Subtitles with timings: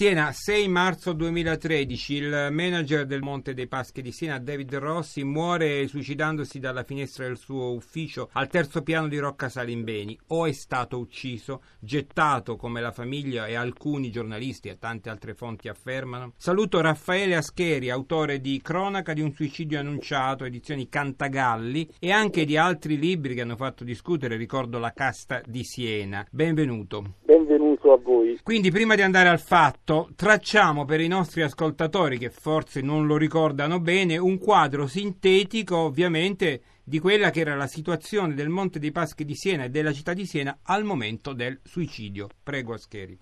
[0.00, 5.86] Siena, 6 marzo 2013, il manager del Monte dei Paschi di Siena, David Rossi, muore
[5.88, 10.18] suicidandosi dalla finestra del suo ufficio al terzo piano di Rocca Salimbeni.
[10.28, 15.68] O è stato ucciso, gettato come la famiglia e alcuni giornalisti e tante altre fonti
[15.68, 16.32] affermano.
[16.38, 22.56] Saluto Raffaele Ascheri, autore di Cronaca di un suicidio annunciato, edizioni Cantagalli e anche di
[22.56, 26.26] altri libri che hanno fatto discutere, ricordo La casta di Siena.
[26.30, 27.16] Benvenuto.
[27.22, 27.49] Benvenuto
[27.82, 28.38] a voi.
[28.42, 33.06] Quindi prima di andare al fatto fatto, tracciamo per i nostri ascoltatori che forse non
[33.06, 38.78] lo ricordano bene un quadro sintetico ovviamente di quella che era la situazione del Monte
[38.78, 42.28] dei Paschi di Siena e della città di Siena al momento del suicidio.
[42.42, 43.18] Prego Ascheri.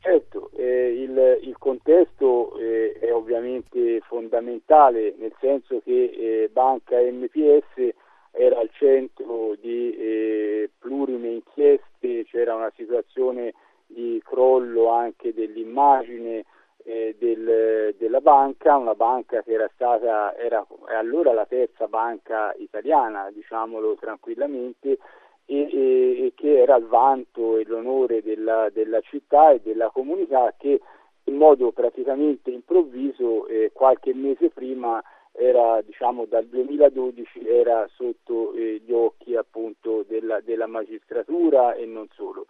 [0.00, 7.94] Certo, eh, il, il, contesto eh, è ovviamente fondamentale, nel senso che eh, Banca MPS
[8.32, 13.54] era al centro di eh, plurime inchieste, c'era una situazione
[13.94, 16.44] di crollo anche dell'immagine
[16.84, 23.30] eh, del, della banca, una banca che era stata, era allora la terza banca italiana,
[23.32, 24.98] diciamolo tranquillamente,
[25.46, 30.54] e, e, e che era il vanto e l'onore della, della, città e della comunità
[30.56, 30.80] che
[31.24, 38.80] in modo praticamente improvviso eh, qualche mese prima era diciamo dal 2012 era sotto eh,
[38.84, 42.46] gli occhi appunto della, della magistratura e non solo.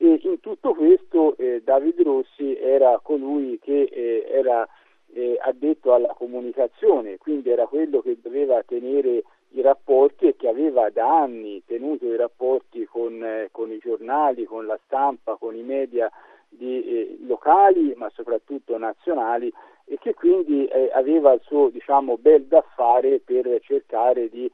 [0.00, 4.66] E in tutto questo eh, David Rossi era colui che eh, era
[5.12, 10.88] eh, addetto alla comunicazione, quindi era quello che doveva tenere i rapporti e che aveva
[10.90, 15.62] da anni tenuto i rapporti con, eh, con i giornali, con la stampa, con i
[15.62, 16.08] media
[16.48, 19.52] di, eh, locali ma soprattutto nazionali
[19.84, 24.48] e che quindi eh, aveva il suo diciamo, bel da fare per cercare di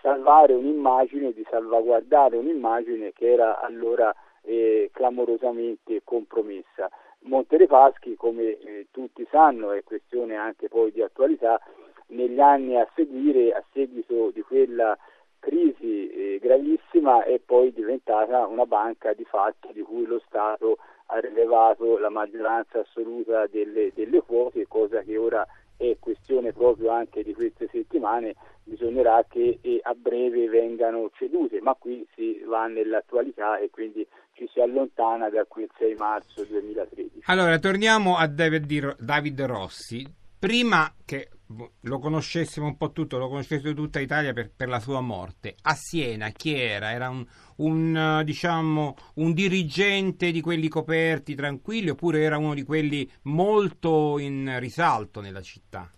[0.00, 4.14] salvare un'immagine, di salvaguardare un'immagine che era allora
[4.48, 6.88] eh, clamorosamente compromessa.
[7.20, 11.60] Monte dei Paschi, come eh, tutti sanno, è questione anche poi di attualità,
[12.08, 14.96] negli anni a seguire, a seguito di quella
[15.38, 21.18] crisi eh, gravissima, è poi diventata una banca di fatti di cui lo Stato ha
[21.20, 25.46] rilevato la maggioranza assoluta delle, delle quote, cosa che ora
[25.78, 28.34] è questione proprio anche di queste settimane,
[28.64, 34.48] bisognerà che eh, a breve vengano cedute, ma qui si va nell'attualità e quindi ci
[34.52, 37.22] si allontana da quel 6 marzo 2013.
[37.26, 40.06] Allora, torniamo a David, Rossi.
[40.38, 41.28] Prima che
[41.82, 45.54] lo conoscessimo un po' tutto, lo conoscesse tutta Italia per, per, la sua morte.
[45.62, 46.92] A Siena chi era?
[46.92, 47.24] Era un,
[47.56, 54.56] un, diciamo, un, dirigente di quelli coperti, tranquilli, oppure era uno di quelli molto in
[54.58, 55.90] risalto nella città?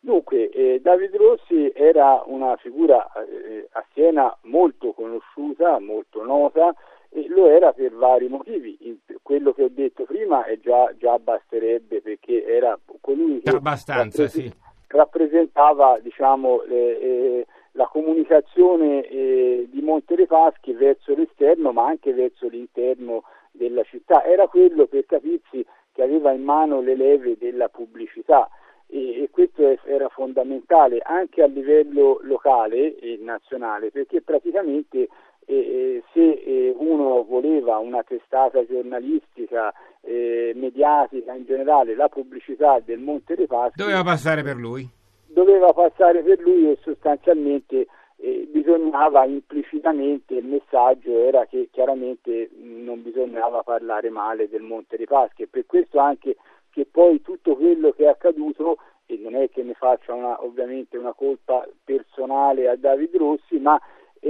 [0.00, 6.74] Dunque, eh, David Rossi era una figura eh, a Siena molto conosciuta, molto nota,
[7.14, 8.76] e lo era per vari motivi.
[9.22, 14.52] Quello che ho detto prima già, già, basterebbe perché era colui che rappresent- sì.
[14.88, 22.12] rappresentava diciamo, le, eh, la comunicazione eh, di Monte dei Paschi verso l'esterno ma anche
[22.12, 23.22] verso l'interno
[23.52, 24.24] della città.
[24.24, 28.50] Era quello, per capirsi, che aveva in mano le leve della pubblicità
[28.88, 35.08] e, e questo è, era fondamentale anche a livello locale e nazionale perché praticamente
[35.46, 43.34] e, se uno voleva una testata giornalistica, eh, mediatica in generale, la pubblicità del Monte
[43.34, 44.88] dei Paschi doveva passare per lui.
[45.26, 53.02] Doveva passare per lui e sostanzialmente eh, bisognava implicitamente, il messaggio era che chiaramente non
[53.02, 56.36] bisognava parlare male del Monte dei Paschi e per questo anche
[56.70, 60.96] che poi tutto quello che è accaduto, e non è che ne faccia una, ovviamente
[60.96, 63.80] una colpa personale a David Rossi, ma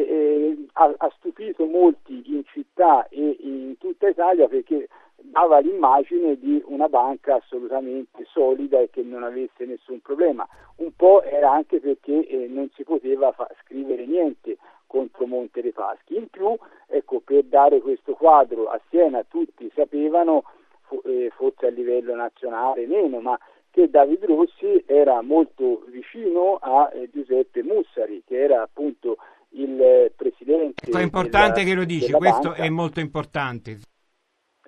[0.01, 6.61] eh, ha, ha, stupito molti in città e in tutta Italia perché dava l'immagine di
[6.67, 10.47] una banca assolutamente solida e che non avesse nessun problema.
[10.77, 15.73] Un po' era anche perché eh, non si poteva fa- scrivere niente contro Monte dei
[15.73, 16.17] Paschi.
[16.17, 16.57] In più,
[16.87, 20.45] ecco, per dare questo quadro a Siena tutti sapevano,
[20.83, 23.39] fo- eh, forse a livello nazionale meno, ma
[23.71, 29.17] che David Rossi era molto vicino a eh, Giuseppe Mussari, che era appunto
[29.55, 30.87] il presidente.
[30.87, 32.63] Ecco, è importante della, che lo dici, questo banca.
[32.63, 33.79] è molto importante.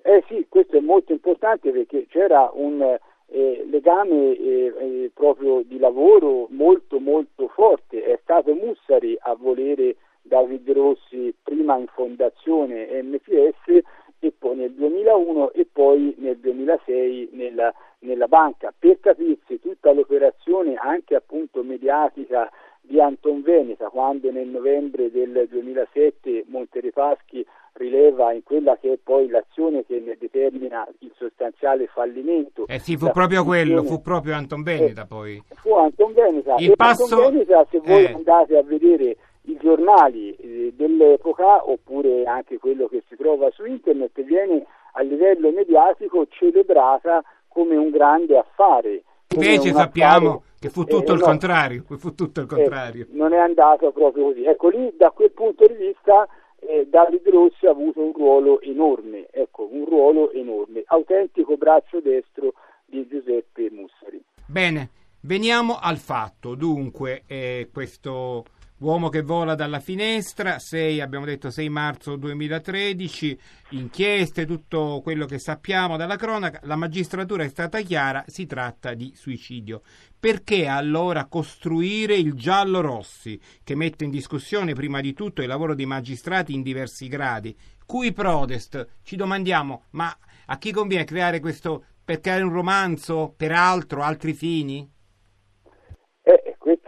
[0.03, 2.81] Eh sì, questo è molto importante perché c'era un
[3.27, 8.03] eh, legame eh, eh proprio di lavoro molto molto forte.
[8.03, 13.81] È stato Mussari a volere David Rossi prima in fondazione MPS
[14.19, 18.73] e poi nel 2001 e poi nel 2006 nella, nella banca.
[18.77, 22.49] Per capirsi tutta l'operazione anche appunto mediatica
[22.87, 28.93] di Anton Veneta quando nel novembre del 2007 Monte dei Paschi rileva in quella che
[28.93, 32.65] è poi l'azione che ne determina il sostanziale fallimento.
[32.67, 35.43] Eh sì, fu proprio quello, fu proprio Anton Benita eh, poi.
[35.55, 36.55] Fu Anton Benita.
[36.57, 37.03] Il e passo...
[37.15, 38.13] Anton Benita, se voi eh.
[38.13, 44.21] andate a vedere i giornali eh, dell'epoca, oppure anche quello che si trova su internet,
[44.23, 49.03] viene a livello mediatico celebrata come un grande affare.
[49.29, 53.05] Invece sappiamo affare, che fu tutto eh, il no, contrario, fu tutto il contrario.
[53.05, 54.43] Eh, non è andato proprio così.
[54.43, 56.27] Ecco lì da quel punto di vista
[56.59, 62.53] eh, David Rossi ha avuto un ruolo enorme, ecco, un ruolo enorme, autentico braccio destro
[62.85, 64.23] di Giuseppe Mussari.
[64.45, 64.89] Bene,
[65.21, 66.55] veniamo al fatto.
[66.55, 68.45] Dunque, eh, questo
[68.79, 73.39] Uomo che vola dalla finestra, 6, abbiamo detto 6 marzo 2013,
[73.71, 79.13] inchieste, tutto quello che sappiamo dalla cronaca, la magistratura è stata chiara, si tratta di
[79.15, 79.81] suicidio.
[80.19, 85.73] Perché allora costruire il giallo Rossi, che mette in discussione prima di tutto il lavoro
[85.73, 87.57] dei magistrati in diversi gradi?
[87.83, 88.89] Cui prodest?
[89.01, 90.15] Ci domandiamo, ma
[90.45, 94.87] a chi conviene creare questo per creare un romanzo, per altro, altri fini?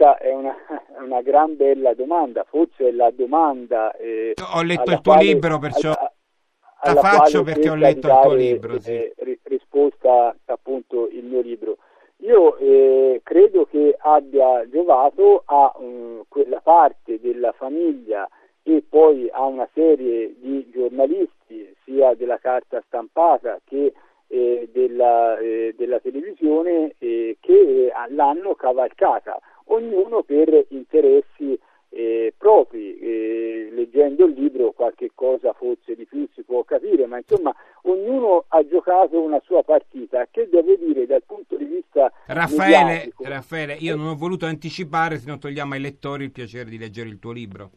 [0.00, 0.56] Questa è una,
[1.04, 3.92] una gran bella domanda, forse è la domanda...
[3.96, 8.18] Eh, ho letto il tuo quale, libro, perciò alla, la faccio perché ho letto il
[8.22, 8.80] tuo libro.
[8.80, 8.92] Sì.
[8.92, 11.76] Eh, risposta appunto il mio libro.
[12.22, 18.26] Io eh, credo che abbia giovato a um, quella parte della famiglia
[18.62, 23.92] e poi a una serie di giornalisti, sia della carta stampata che
[24.28, 29.38] eh, della, eh, della, televisione, eh, che l'hanno cavalcata
[29.70, 31.58] ognuno per interessi
[31.90, 32.98] eh, propri.
[32.98, 33.40] Eh,
[33.72, 38.66] leggendo il libro qualche cosa forse di più si può capire, ma insomma ognuno ha
[38.66, 44.08] giocato una sua partita che devo dire dal punto di vista Raffaele, Raffaele io non
[44.08, 47.70] ho voluto anticipare se non togliamo ai lettori il piacere di leggere il tuo libro.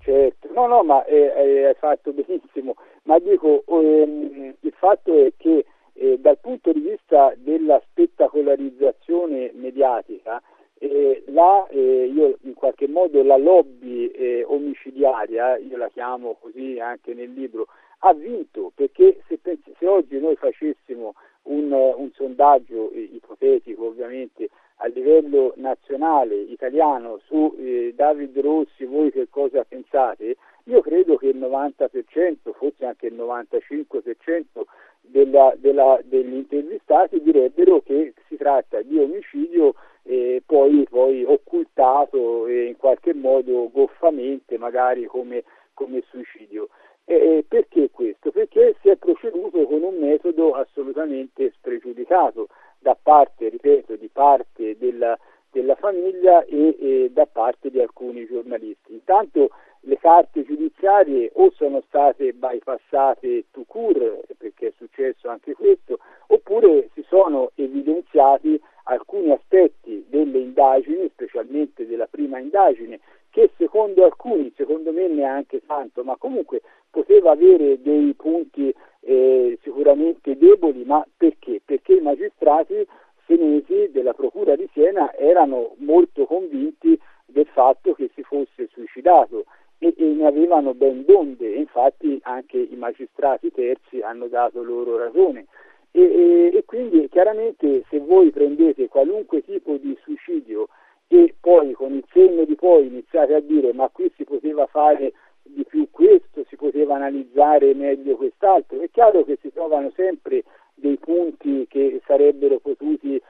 [0.00, 2.74] Certo, no, no, ma eh, eh hai fatto benissimo,
[3.04, 10.42] ma dico, ehm, il fatto è che eh, dal punto di vista della spettacolarizzazione mediatica,
[10.82, 16.80] eh, là eh, io in qualche modo la lobby eh, omicidiaria, io la chiamo così
[16.80, 17.68] anche nel libro,
[17.98, 19.38] ha vinto perché se,
[19.78, 27.54] se oggi noi facessimo un, un sondaggio ipotetico ovviamente a livello nazionale italiano su
[27.94, 30.36] David Rossi, voi che cosa pensate?
[30.64, 34.64] Io credo che il 90%, forse anche il 95%
[35.02, 42.64] della, della, degli intervistati direbbero che si tratta di omicidio eh, poi, poi, occultato e
[42.64, 45.44] in qualche modo goffamente magari come,
[45.74, 46.68] come suicidio.
[47.04, 48.30] Eh, perché questo?
[48.30, 55.18] Perché si è proceduto con un metodo assolutamente spregiudicato da parte, ripeto, di parte della,
[55.52, 58.94] della famiglia e, e, da parte di alcuni giornalisti.
[58.94, 59.50] Intanto
[59.80, 66.88] le carte giudiziarie o sono state bypassate to cure, perché è successo anche questo, oppure
[66.94, 73.00] si sono evidenziati alcuni aspetti delle indagini, specialmente della prima indagine,
[73.30, 80.36] che secondo alcuni, secondo me neanche tanto, ma comunque poteva avere dei punti eh, sicuramente
[80.36, 81.60] deboli, ma perché?
[81.64, 82.86] Perché i magistrati
[83.26, 89.44] senesi della Procura di Siena erano molto convinti del fatto che si fosse suicidato
[89.78, 95.46] e, e ne avevano ben donde, infatti anche i magistrati terzi hanno dato loro ragione.
[95.90, 100.68] E, e, e, quindi chiaramente se voi prendete qualunque tipo di suicidio
[101.06, 105.12] e poi con il segno di poi iniziate a dire ma qui si poteva fare
[105.42, 110.96] di più questo, si poteva analizzare meglio quest'altro, è chiaro che si trovano sempre dei
[110.96, 113.20] punti che sarebbero potuti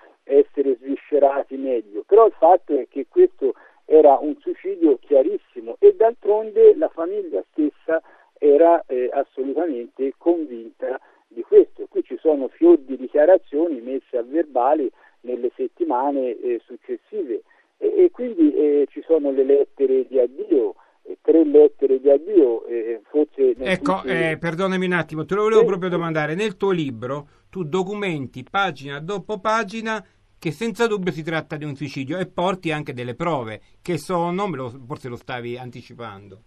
[1.62, 3.54] meglio, però il fatto è che questo
[3.84, 8.02] era un suicidio chiarissimo e d'altronde la famiglia stessa
[8.38, 11.86] era eh, assolutamente convinta di questo.
[11.88, 14.90] Qui ci sono fior di dichiarazioni messe a verbali
[15.20, 17.42] nelle settimane eh, successive.
[17.78, 22.64] E, e quindi eh, ci sono le lettere di addio, eh, tre lettere di addio,
[22.66, 23.54] eh, forse...
[23.58, 24.08] Ecco, tutti...
[24.08, 28.98] Eh, perdonami un attimo, te lo volevo proprio domandare, nel tuo libro tu documenti pagina
[28.98, 30.02] dopo pagina
[30.42, 34.48] che senza dubbio si tratta di un suicidio e porti anche delle prove che sono,
[34.84, 36.40] forse lo stavi anticipando.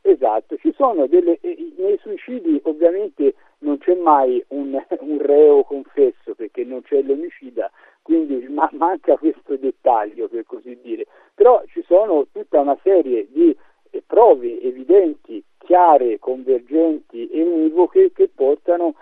[0.00, 1.38] Esatto, ci sono delle,
[1.76, 7.70] nei suicidi ovviamente non c'è mai un, un reo confesso perché non c'è l'omicida,
[8.00, 13.54] quindi ma, manca questo dettaglio per così dire, però ci sono tutta una serie di
[13.90, 18.94] eh, prove evidenti, chiare, convergenti e univoche che portano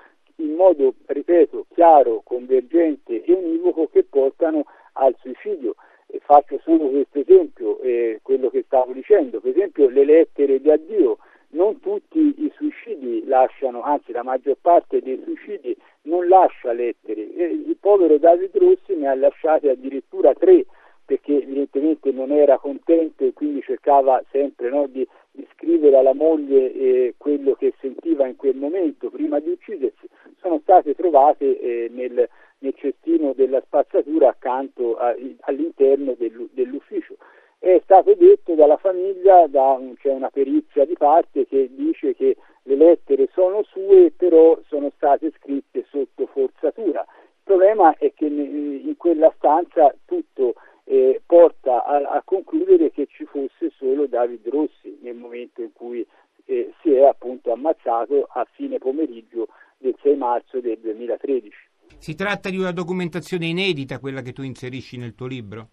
[0.42, 5.74] in modo, ripeto, chiaro, convergente e univoco che portano al suicidio.
[6.06, 10.70] E faccio solo questo esempio, eh, quello che stavo dicendo, per esempio le lettere di
[10.70, 11.18] addio,
[11.52, 17.20] non tutti i suicidi lasciano, anzi la maggior parte dei suicidi non lascia lettere.
[17.22, 20.64] Il povero David Rossi ne ha lasciate addirittura tre
[21.04, 26.72] perché evidentemente non era contento e quindi cercava sempre no, di, di, scrivere alla moglie
[26.72, 30.08] eh, quello che sentiva in quel momento prima di uccidersi,
[30.42, 37.16] sono state trovate eh, nel, nel, cestino della spazzatura accanto a, all'interno del, dell'ufficio.
[37.58, 42.74] È stato detto dalla famiglia, da, c'è una perizia di parte che dice che le
[42.74, 47.00] lettere sono sue, però sono state scritte sotto forzatura.
[47.00, 53.24] Il problema è che in quella stanza tutto eh, porta a, a, concludere che ci
[53.24, 56.06] fosse solo David Rossi nel momento in cui
[56.46, 59.48] eh, si è appunto ammazzato a fine pomeriggio
[59.82, 61.50] del 6 marzo del 2013.
[61.98, 65.68] Si tratta di una documentazione inedita quella che tu inserisci nel tuo libro?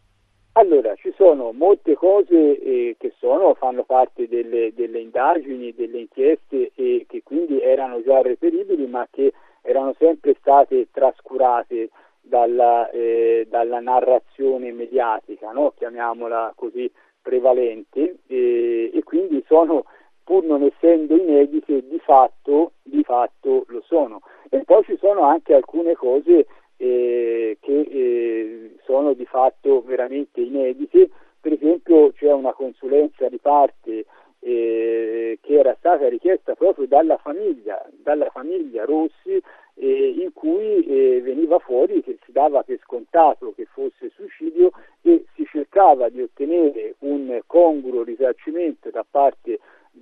[0.54, 6.72] Allora, ci sono molte cose eh, che sono, fanno parte delle, delle, indagini, delle inchieste
[6.76, 13.80] e che quindi erano già reperibili ma che erano sempre state trascurate dalla, eh, dalla
[13.80, 15.74] narrazione mediatica, no?
[15.78, 19.86] chiamiamola così, prevalente e, e, quindi sono,
[20.30, 24.22] pur non essendo inedite, di fatto, di fatto lo sono.
[24.52, 26.46] E poi ci sono anche alcune cose
[26.78, 31.10] eh, che eh, sono di fatto veramente inedite,
[31.42, 34.06] per esempio c'è una consulenza di parte
[34.42, 39.42] eh, che era stata richiesta proprio dalla famiglia, dalla famiglia Rossi
[39.74, 44.70] eh, in cui eh, veniva fuori che si dava per scontato che fosse suicidio
[45.02, 49.60] e si cercava di ottenere un congruo risarcimento da parte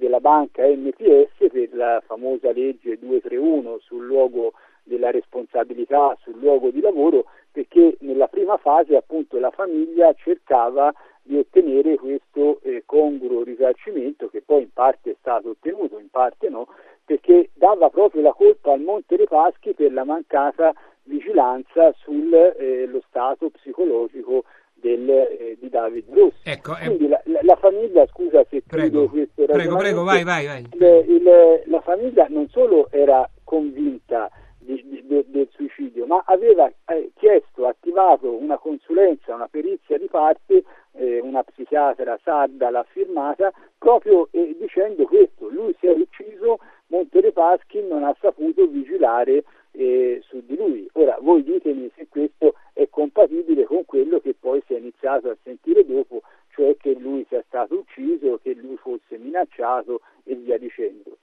[0.08, 6.80] della banca MPS per la famosa legge 231 sul luogo della responsabilità, sul luogo di
[6.80, 14.30] lavoro, perché nella prima fase appunto la famiglia cercava di ottenere questo eh, congruo risarcimento
[14.30, 16.68] che poi in parte è stato ottenuto, in parte no,
[17.04, 20.74] perché dava proprio la colpa al Monte dei Paschi per la mancata
[21.04, 24.46] vigilanza sullo eh, stato psicologico
[24.80, 26.38] del, eh, di David Rossi.
[26.44, 30.66] Ecco, Quindi la, la, la, famiglia, scusa se prego, questo prego, prego, vai, vai, vai.
[30.74, 34.30] Il, il, la famiglia non solo era convinta
[34.60, 40.08] di, di, de, del suicidio, ma aveva eh, chiesto, attivato una consulenza, una perizia di
[40.08, 46.60] parte, eh, una psichiatra Sadda l'ha firmata, proprio eh, dicendo questo, lui si è ucciso
[46.88, 50.90] Monte dei Paschi non ha saputo vigilare eh, su di lui.
[50.94, 55.38] Ora voi ditemi se questo è compatibile con quello che poi si è iniziato a
[55.44, 59.18] sentire dopo, cioè che lui sia stato ucciso, che lui fosse
[59.78, 61.18] minacciato e via dicendo.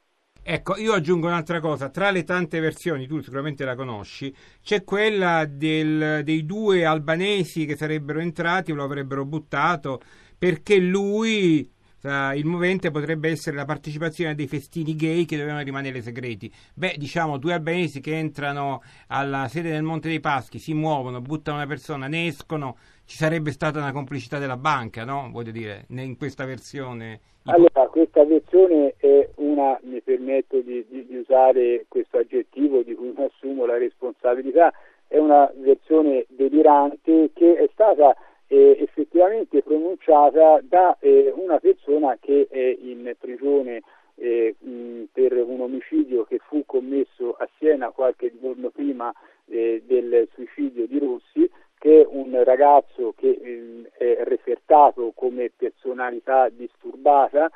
[0.46, 5.46] Ecco, io aggiungo un'altra cosa, tra le tante versioni, tu sicuramente la conosci, c'è quella
[5.46, 10.02] del, dei due albanesi che sarebbero entrati lo avrebbero buttato
[10.36, 11.72] perché lui
[12.04, 16.52] il movente potrebbe essere la partecipazione dei festini gay che dovevano rimanere segreti.
[16.74, 21.56] Beh, diciamo, due albanesi che entrano alla sede del Monte dei Paschi, si muovono, buttano
[21.56, 25.30] una persona, ne escono, ci sarebbe stata una complicità della banca, no?
[25.32, 27.20] Voglio dire, in questa versione.
[27.44, 33.12] Allora, questa versione è una, mi permetto di, di, di usare questo aggettivo di cui
[33.16, 34.72] mi assumo la responsabilità,
[35.08, 38.16] è una versione delirante che è stata
[38.48, 43.82] eh, effettivamente pronunciata da eh, una persona che è in prigione
[44.16, 49.12] eh, mh, per un omicidio che fu commesso a Siena qualche giorno prima
[49.46, 57.50] eh, del suicidio di Rossi, che è un ragazzo che è refertato come personalità disturbata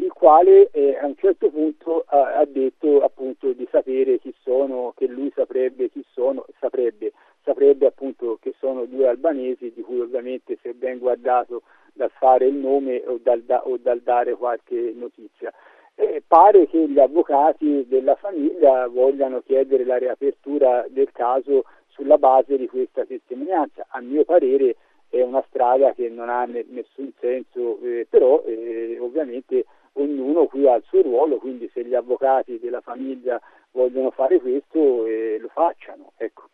[0.00, 4.92] il quale eh, a un certo punto ha, ha, detto appunto di sapere chi sono,
[4.96, 7.12] che lui saprebbe chi sono, saprebbe,
[7.50, 12.46] saprebbe appunto che sono due albanesi di cui ovviamente si è ben guardato dal fare
[12.46, 15.52] il nome o dal, da, o dal dare qualche notizia.
[15.96, 22.56] E pare che gli avvocati della famiglia vogliano chiedere la riapertura del caso sulla base
[22.56, 23.86] di questa testimonianza.
[23.88, 24.76] A mio parere
[25.08, 29.64] è una strada che non ha nessun senso, eh, però eh, ovviamente
[29.94, 33.40] ognuno qui ha il suo ruolo, quindi se gli avvocati della famiglia
[33.72, 36.12] vogliono fare questo eh, lo facciano.
[36.16, 36.44] Ecco.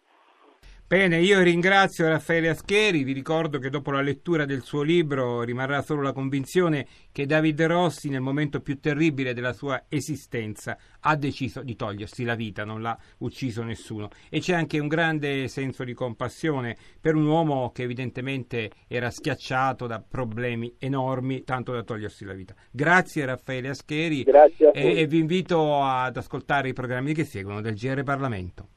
[0.89, 5.83] Bene, io ringrazio Raffaele Ascheri, vi ricordo che dopo la lettura del suo libro rimarrà
[5.83, 11.65] solo la convinzione che David Rossi nel momento più terribile della sua esistenza ha deciso
[11.65, 15.93] di togliersi la vita, non l'ha ucciso nessuno e c'è anche un grande senso di
[15.93, 22.35] compassione per un uomo che evidentemente era schiacciato da problemi enormi tanto da togliersi la
[22.35, 22.55] vita.
[22.71, 28.05] Grazie Raffaele Ascheri e, e vi invito ad ascoltare i programmi che seguono del GR
[28.05, 28.69] Parlamento.